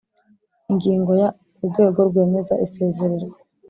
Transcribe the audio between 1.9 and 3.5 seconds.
rwemeza isezererwa